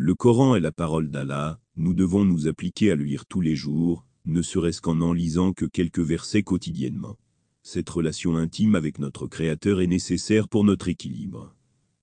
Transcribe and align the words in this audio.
Le 0.00 0.14
Coran 0.14 0.54
est 0.54 0.60
la 0.60 0.70
parole 0.70 1.10
d'Allah, 1.10 1.58
nous 1.74 1.92
devons 1.92 2.24
nous 2.24 2.46
appliquer 2.46 2.92
à 2.92 2.94
le 2.94 3.02
lire 3.02 3.26
tous 3.26 3.40
les 3.40 3.56
jours, 3.56 4.06
ne 4.26 4.42
serait-ce 4.42 4.80
qu'en 4.80 5.00
en 5.00 5.12
lisant 5.12 5.52
que 5.52 5.64
quelques 5.64 5.98
versets 5.98 6.44
quotidiennement. 6.44 7.18
Cette 7.64 7.90
relation 7.90 8.36
intime 8.36 8.76
avec 8.76 9.00
notre 9.00 9.26
Créateur 9.26 9.80
est 9.80 9.88
nécessaire 9.88 10.48
pour 10.48 10.62
notre 10.62 10.86
équilibre. 10.86 11.52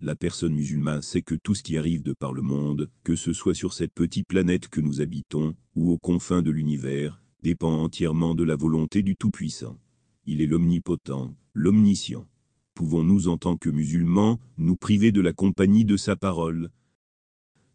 La 0.02 0.14
personne 0.14 0.56
musulmane 0.56 1.02
sait 1.02 1.22
que 1.22 1.36
tout 1.36 1.56
ce 1.56 1.64
qui 1.64 1.78
arrive 1.78 2.04
de 2.04 2.12
par 2.12 2.34
le 2.34 2.42
monde, 2.42 2.90
que 3.06 3.16
ce 3.16 3.32
soit 3.32 3.56
sur 3.56 3.72
cette 3.72 3.94
petite 3.94 4.28
planète 4.28 4.68
que 4.68 4.82
nous 4.82 5.00
habitons, 5.00 5.56
ou 5.78 5.90
aux 5.90 5.98
confins 5.98 6.42
de 6.42 6.52
l'univers, 6.52 7.22
dépend 7.44 7.82
entièrement 7.82 8.36
de 8.36 8.44
la 8.44 8.58
volonté 8.58 9.04
du 9.04 9.16
Tout-Puissant. 9.16 9.80
Il 10.26 10.42
est 10.42 10.48
l'omnipotent, 10.48 11.34
l'omniscient. 11.54 12.28
Pouvons-nous 12.74 13.30
en 13.30 13.38
tant 13.38 13.56
que 13.56 13.70
musulmans, 13.70 14.42
nous 14.58 14.76
priver 14.76 15.14
de 15.14 15.22
la 15.22 15.32
compagnie 15.32 15.86
de 15.86 15.96
sa 15.96 16.18
parole? 16.18 16.72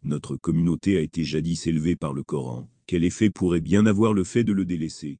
Notre 0.03 0.35
communauté 0.35 0.97
a 0.97 1.01
été 1.01 1.23
jadis 1.23 1.67
élevée 1.67 1.95
par 1.95 2.13
le 2.13 2.23
Coran. 2.23 2.67
Quel 2.87 3.03
effet 3.03 3.29
pourrait 3.29 3.61
bien 3.61 3.85
avoir 3.85 4.13
le 4.13 4.23
fait 4.23 4.43
de 4.43 4.51
le 4.51 4.65
délaisser? 4.65 5.19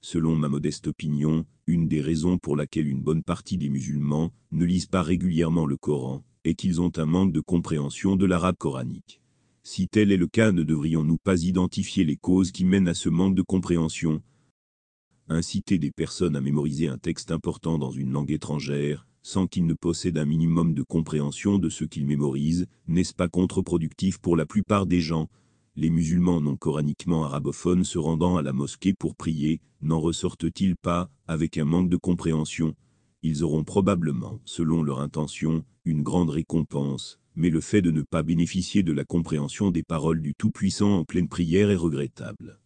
Selon 0.00 0.34
ma 0.34 0.48
modeste 0.48 0.88
opinion, 0.88 1.46
une 1.66 1.86
des 1.86 2.00
raisons 2.00 2.38
pour 2.38 2.56
laquelle 2.56 2.88
une 2.88 3.02
bonne 3.02 3.22
partie 3.22 3.56
des 3.56 3.68
musulmans 3.68 4.32
ne 4.50 4.64
lisent 4.64 4.86
pas 4.86 5.02
régulièrement 5.02 5.64
le 5.64 5.76
Coran 5.76 6.24
est 6.44 6.54
qu'ils 6.54 6.80
ont 6.80 6.92
un 6.96 7.06
manque 7.06 7.32
de 7.32 7.40
compréhension 7.40 8.16
de 8.16 8.26
l'arabe 8.26 8.56
coranique. 8.56 9.20
Si 9.62 9.88
tel 9.88 10.12
est 10.12 10.16
le 10.16 10.26
cas, 10.28 10.50
ne 10.50 10.62
devrions-nous 10.62 11.18
pas 11.18 11.42
identifier 11.42 12.04
les 12.04 12.16
causes 12.16 12.52
qui 12.52 12.64
mènent 12.64 12.88
à 12.88 12.94
ce 12.94 13.08
manque 13.08 13.34
de 13.34 13.42
compréhension? 13.42 14.22
Inciter 15.28 15.78
des 15.78 15.90
personnes 15.90 16.36
à 16.36 16.40
mémoriser 16.40 16.88
un 16.88 16.98
texte 16.98 17.30
important 17.30 17.78
dans 17.78 17.90
une 17.90 18.12
langue 18.12 18.30
étrangère, 18.30 19.07
sans 19.22 19.46
qu'ils 19.46 19.66
ne 19.66 19.74
possèdent 19.74 20.18
un 20.18 20.24
minimum 20.24 20.74
de 20.74 20.82
compréhension 20.82 21.58
de 21.58 21.68
ce 21.68 21.84
qu'ils 21.84 22.06
mémorisent, 22.06 22.66
n'est-ce 22.86 23.14
pas 23.14 23.28
contre-productif 23.28 24.18
pour 24.18 24.36
la 24.36 24.46
plupart 24.46 24.86
des 24.86 25.00
gens? 25.00 25.28
Les 25.76 25.90
musulmans 25.90 26.40
non 26.40 26.56
coraniquement 26.56 27.24
arabophones 27.24 27.84
se 27.84 27.98
rendant 27.98 28.36
à 28.36 28.42
la 28.42 28.52
mosquée 28.52 28.94
pour 28.94 29.14
prier, 29.14 29.60
n'en 29.80 30.00
ressortent-ils 30.00 30.76
pas, 30.76 31.10
avec 31.26 31.56
un 31.58 31.64
manque 31.64 31.88
de 31.88 31.96
compréhension? 31.96 32.74
Ils 33.22 33.44
auront 33.44 33.64
probablement, 33.64 34.40
selon 34.44 34.82
leur 34.82 35.00
intention, 35.00 35.64
une 35.84 36.02
grande 36.02 36.30
récompense, 36.30 37.20
mais 37.34 37.50
le 37.50 37.60
fait 37.60 37.82
de 37.82 37.90
ne 37.90 38.02
pas 38.02 38.22
bénéficier 38.22 38.82
de 38.82 38.92
la 38.92 39.04
compréhension 39.04 39.70
des 39.70 39.82
paroles 39.82 40.20
du 40.20 40.34
Tout-Puissant 40.34 40.98
en 40.98 41.04
pleine 41.04 41.28
prière 41.28 41.70
est 41.70 41.76
regrettable. 41.76 42.60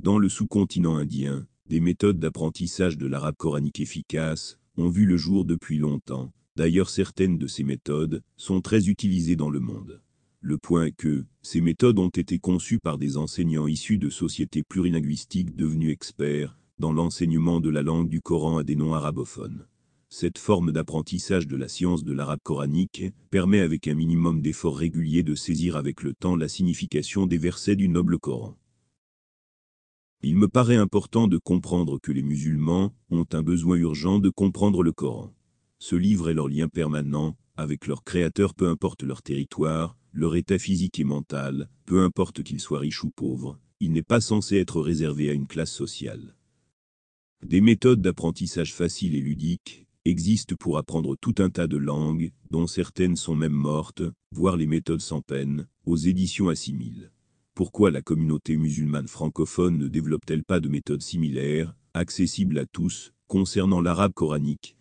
Dans 0.00 0.18
le 0.18 0.28
sous-continent 0.28 0.96
indien, 0.96 1.46
des 1.66 1.80
méthodes 1.80 2.18
d'apprentissage 2.18 2.96
de 2.96 3.06
l'arabe 3.06 3.36
coranique 3.36 3.80
efficaces 3.80 4.58
ont 4.78 4.88
vu 4.88 5.04
le 5.04 5.16
jour 5.16 5.44
depuis 5.44 5.78
longtemps. 5.78 6.32
D'ailleurs 6.56 6.90
certaines 6.90 7.38
de 7.38 7.46
ces 7.46 7.64
méthodes 7.64 8.22
sont 8.36 8.60
très 8.60 8.88
utilisées 8.88 9.36
dans 9.36 9.50
le 9.50 9.60
monde. 9.60 10.00
Le 10.40 10.56
point 10.56 10.86
est 10.86 10.96
que, 10.96 11.24
ces 11.42 11.60
méthodes 11.60 11.98
ont 11.98 12.08
été 12.08 12.38
conçues 12.38 12.78
par 12.78 12.96
des 12.96 13.16
enseignants 13.16 13.66
issus 13.66 13.98
de 13.98 14.08
sociétés 14.08 14.62
plurilinguistiques 14.62 15.56
devenus 15.56 15.92
experts 15.92 16.56
dans 16.78 16.92
l'enseignement 16.92 17.60
de 17.60 17.70
la 17.70 17.82
langue 17.82 18.08
du 18.08 18.20
Coran 18.20 18.58
à 18.58 18.64
des 18.64 18.76
non-arabophones. 18.76 19.66
Cette 20.10 20.38
forme 20.38 20.72
d'apprentissage 20.72 21.48
de 21.48 21.56
la 21.56 21.68
science 21.68 22.04
de 22.04 22.12
l'arabe 22.12 22.38
coranique 22.42 23.12
permet 23.30 23.60
avec 23.60 23.88
un 23.88 23.94
minimum 23.94 24.40
d'efforts 24.40 24.78
réguliers 24.78 25.22
de 25.22 25.34
saisir 25.34 25.76
avec 25.76 26.02
le 26.02 26.14
temps 26.14 26.36
la 26.36 26.48
signification 26.48 27.26
des 27.26 27.36
versets 27.36 27.76
du 27.76 27.88
noble 27.88 28.18
Coran. 28.18 28.56
Il 30.22 30.36
me 30.36 30.48
paraît 30.48 30.76
important 30.76 31.28
de 31.28 31.38
comprendre 31.38 32.00
que 32.00 32.10
les 32.10 32.22
musulmans 32.22 32.92
ont 33.10 33.26
un 33.32 33.42
besoin 33.42 33.76
urgent 33.76 34.18
de 34.18 34.30
comprendre 34.30 34.82
le 34.82 34.92
Coran. 34.92 35.32
Ce 35.78 35.94
livre 35.94 36.28
est 36.28 36.34
leur 36.34 36.48
lien 36.48 36.68
permanent 36.68 37.36
avec 37.56 37.86
leur 37.86 38.04
créateur 38.04 38.54
peu 38.54 38.68
importe 38.68 39.02
leur 39.02 39.22
territoire, 39.22 39.96
leur 40.12 40.36
état 40.36 40.58
physique 40.58 40.98
et 40.98 41.04
mental, 41.04 41.68
peu 41.86 42.02
importe 42.02 42.42
qu'ils 42.42 42.60
soient 42.60 42.78
riches 42.78 43.04
ou 43.04 43.10
pauvres, 43.10 43.58
il 43.80 43.92
n'est 43.92 44.02
pas 44.02 44.20
censé 44.20 44.56
être 44.56 44.80
réservé 44.80 45.30
à 45.30 45.32
une 45.32 45.46
classe 45.46 45.72
sociale. 45.72 46.34
Des 47.44 47.60
méthodes 47.60 48.02
d'apprentissage 48.02 48.74
faciles 48.74 49.14
et 49.14 49.20
ludiques 49.20 49.86
existent 50.04 50.56
pour 50.58 50.78
apprendre 50.78 51.16
tout 51.20 51.34
un 51.38 51.50
tas 51.50 51.66
de 51.66 51.76
langues, 51.76 52.32
dont 52.50 52.66
certaines 52.66 53.16
sont 53.16 53.36
même 53.36 53.52
mortes, 53.52 54.02
voire 54.32 54.56
les 54.56 54.66
méthodes 54.66 55.00
sans 55.00 55.20
peine, 55.20 55.68
aux 55.84 55.96
éditions 55.96 56.48
assimilent. 56.48 57.12
Pourquoi 57.58 57.90
la 57.90 58.02
communauté 58.02 58.56
musulmane 58.56 59.08
francophone 59.08 59.78
ne 59.78 59.88
développe-t-elle 59.88 60.44
pas 60.44 60.60
de 60.60 60.68
méthodes 60.68 61.02
similaires, 61.02 61.74
accessibles 61.92 62.56
à 62.60 62.66
tous, 62.66 63.12
concernant 63.26 63.80
l'arabe 63.80 64.12
coranique? 64.12 64.76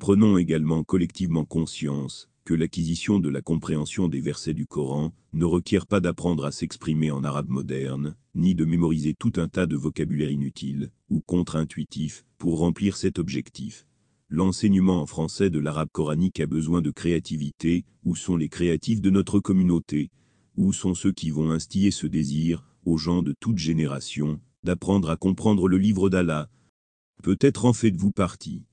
Prenons 0.00 0.36
également 0.36 0.82
collectivement 0.82 1.44
conscience 1.44 2.28
que 2.44 2.54
l'acquisition 2.54 3.20
de 3.20 3.28
la 3.28 3.40
compréhension 3.40 4.08
des 4.08 4.20
versets 4.20 4.52
du 4.52 4.66
Coran 4.66 5.12
ne 5.32 5.44
requiert 5.44 5.86
pas 5.86 6.00
d'apprendre 6.00 6.44
à 6.44 6.50
s'exprimer 6.50 7.12
en 7.12 7.22
arabe 7.22 7.50
moderne, 7.50 8.16
ni 8.34 8.56
de 8.56 8.64
mémoriser 8.64 9.14
tout 9.14 9.34
un 9.36 9.46
tas 9.46 9.66
de 9.66 9.76
vocabulaire 9.76 10.32
inutile 10.32 10.90
ou 11.08 11.20
contre-intuitif 11.20 12.24
pour 12.38 12.58
remplir 12.58 12.96
cet 12.96 13.20
objectif. 13.20 13.86
L'enseignement 14.28 15.00
en 15.00 15.06
français 15.06 15.50
de 15.50 15.60
l'arabe 15.60 15.90
coranique 15.92 16.40
a 16.40 16.48
besoin 16.48 16.82
de 16.82 16.90
créativité, 16.90 17.84
où 18.04 18.16
sont 18.16 18.36
les 18.36 18.48
créatifs 18.48 19.00
de 19.00 19.10
notre 19.10 19.38
communauté? 19.38 20.10
Où 20.56 20.72
sont 20.72 20.94
ceux 20.94 21.12
qui 21.12 21.30
vont 21.30 21.50
instiller 21.50 21.90
ce 21.90 22.06
désir, 22.06 22.66
aux 22.84 22.98
gens 22.98 23.22
de 23.22 23.34
toute 23.38 23.58
génération, 23.58 24.40
d'apprendre 24.62 25.10
à 25.10 25.16
comprendre 25.16 25.68
le 25.68 25.78
livre 25.78 26.10
d'Allah? 26.10 26.50
Peut-être 27.22 27.64
en 27.64 27.72
faites-vous 27.72 28.12
partie. 28.12 28.64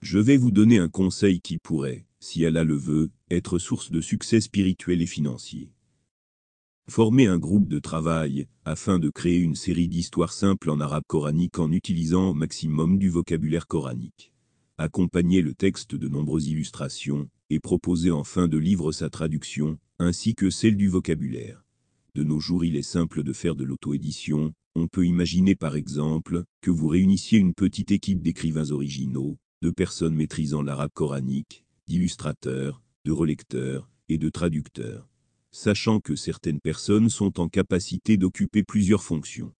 Je 0.00 0.18
vais 0.18 0.36
vous 0.36 0.50
donner 0.50 0.78
un 0.78 0.88
conseil 0.88 1.40
qui 1.40 1.58
pourrait, 1.58 2.06
si 2.20 2.44
Allah 2.44 2.64
le 2.64 2.76
veut, 2.76 3.10
être 3.30 3.58
source 3.58 3.90
de 3.90 4.00
succès 4.00 4.40
spirituel 4.40 5.02
et 5.02 5.06
financier. 5.06 5.72
Formez 6.88 7.26
un 7.26 7.38
groupe 7.38 7.68
de 7.68 7.78
travail, 7.78 8.46
afin 8.64 8.98
de 8.98 9.10
créer 9.10 9.36
une 9.36 9.54
série 9.54 9.88
d'histoires 9.88 10.32
simples 10.32 10.70
en 10.70 10.80
arabe 10.80 11.04
coranique 11.06 11.58
en 11.58 11.70
utilisant 11.70 12.30
au 12.30 12.34
maximum 12.34 12.98
du 12.98 13.10
vocabulaire 13.10 13.66
coranique. 13.66 14.32
Accompagnez 14.78 15.42
le 15.42 15.52
texte 15.52 15.94
de 15.94 16.08
nombreuses 16.08 16.46
illustrations, 16.46 17.28
et 17.50 17.60
proposez 17.60 18.10
en 18.10 18.24
fin 18.24 18.48
de 18.48 18.56
livre 18.56 18.92
sa 18.92 19.10
traduction, 19.10 19.78
ainsi 19.98 20.34
que 20.34 20.50
celle 20.50 20.76
du 20.76 20.88
vocabulaire. 20.88 21.64
De 22.14 22.22
nos 22.22 22.38
jours 22.38 22.64
il 22.64 22.76
est 22.76 22.82
simple 22.82 23.22
de 23.22 23.32
faire 23.32 23.56
de 23.56 23.64
l'auto-édition, 23.64 24.52
on 24.76 24.86
peut 24.86 25.06
imaginer 25.06 25.56
par 25.56 25.74
exemple, 25.74 26.44
que 26.60 26.70
vous 26.70 26.86
réunissiez 26.86 27.38
une 27.38 27.54
petite 27.54 27.90
équipe 27.90 28.22
d'écrivains 28.22 28.70
originaux, 28.70 29.38
de 29.60 29.70
personnes 29.70 30.14
maîtrisant 30.14 30.62
l'arabe 30.62 30.92
coranique, 30.94 31.64
d'illustrateurs, 31.88 32.80
de 33.04 33.12
relecteurs 33.12 33.90
et 34.08 34.18
de 34.18 34.28
traducteurs, 34.28 35.08
sachant 35.50 35.98
que 35.98 36.14
certaines 36.14 36.60
personnes 36.60 37.08
sont 37.08 37.40
en 37.40 37.48
capacité 37.48 38.16
d'occuper 38.16 38.62
plusieurs 38.62 39.02
fonctions. 39.02 39.52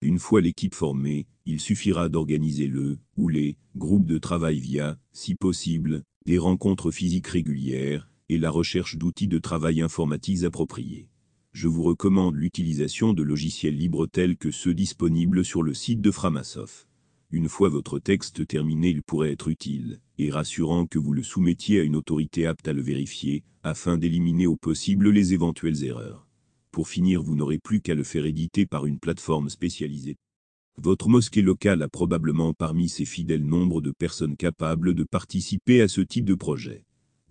Une 0.00 0.18
fois 0.18 0.40
l'équipe 0.40 0.74
formée, 0.74 1.26
il 1.44 1.60
suffira 1.60 2.08
d'organiser 2.08 2.68
le 2.68 2.98
ou 3.16 3.28
les 3.28 3.56
groupes 3.76 4.06
de 4.06 4.18
travail 4.18 4.60
via, 4.60 4.98
si 5.12 5.34
possible, 5.34 6.02
des 6.24 6.38
rencontres 6.38 6.92
physiques 6.92 7.28
régulières 7.28 8.11
et 8.32 8.38
la 8.38 8.50
recherche 8.50 8.96
d'outils 8.96 9.28
de 9.28 9.38
travail 9.38 9.82
informatiques 9.82 10.44
appropriés. 10.44 11.08
Je 11.52 11.68
vous 11.68 11.82
recommande 11.82 12.34
l'utilisation 12.34 13.12
de 13.12 13.22
logiciels 13.22 13.76
libres 13.76 14.06
tels 14.06 14.38
que 14.38 14.50
ceux 14.50 14.72
disponibles 14.72 15.44
sur 15.44 15.62
le 15.62 15.74
site 15.74 16.00
de 16.00 16.10
Framasoft. 16.10 16.88
Une 17.30 17.48
fois 17.48 17.68
votre 17.68 17.98
texte 17.98 18.46
terminé, 18.46 18.88
il 18.88 19.02
pourrait 19.02 19.32
être 19.32 19.48
utile 19.48 20.00
et 20.16 20.30
rassurant 20.30 20.86
que 20.86 20.98
vous 20.98 21.12
le 21.12 21.22
soumettiez 21.22 21.80
à 21.80 21.82
une 21.82 21.96
autorité 21.96 22.46
apte 22.46 22.68
à 22.68 22.72
le 22.72 22.80
vérifier, 22.80 23.44
afin 23.62 23.98
d'éliminer 23.98 24.46
au 24.46 24.56
possible 24.56 25.10
les 25.10 25.34
éventuelles 25.34 25.84
erreurs. 25.84 26.26
Pour 26.70 26.88
finir, 26.88 27.22
vous 27.22 27.36
n'aurez 27.36 27.58
plus 27.58 27.82
qu'à 27.82 27.94
le 27.94 28.04
faire 28.04 28.24
éditer 28.24 28.64
par 28.64 28.86
une 28.86 28.98
plateforme 28.98 29.50
spécialisée. 29.50 30.16
Votre 30.78 31.10
mosquée 31.10 31.42
locale 31.42 31.82
a 31.82 31.88
probablement 31.88 32.54
parmi 32.54 32.88
ses 32.88 33.04
fidèles 33.04 33.44
nombre 33.44 33.82
de 33.82 33.90
personnes 33.90 34.36
capables 34.36 34.94
de 34.94 35.04
participer 35.04 35.82
à 35.82 35.88
ce 35.88 36.00
type 36.00 36.24
de 36.24 36.34
projet. 36.34 36.84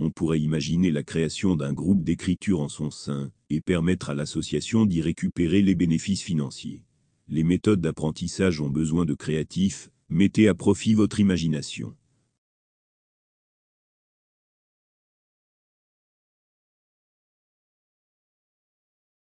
On 0.03 0.09
pourrait 0.09 0.39
imaginer 0.39 0.89
la 0.89 1.03
création 1.03 1.55
d'un 1.55 1.73
groupe 1.73 2.03
d'écriture 2.03 2.59
en 2.59 2.69
son 2.69 2.89
sein, 2.89 3.31
et 3.51 3.61
permettre 3.61 4.09
à 4.09 4.15
l'association 4.15 4.87
d'y 4.87 4.99
récupérer 4.99 5.61
les 5.61 5.75
bénéfices 5.75 6.23
financiers. 6.23 6.81
Les 7.27 7.43
méthodes 7.43 7.81
d'apprentissage 7.81 8.61
ont 8.61 8.71
besoin 8.71 9.05
de 9.05 9.13
créatifs, 9.13 9.91
mettez 10.09 10.47
à 10.47 10.55
profit 10.55 10.95
votre 10.95 11.19
imagination. 11.19 11.95